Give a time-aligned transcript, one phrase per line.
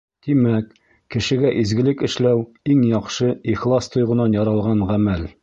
[0.27, 0.69] Тимәк,
[1.15, 2.41] кешегә изгелек эшләү—
[2.77, 5.25] иң яҡшы, ихлас тойғонан яралған ғәмәл.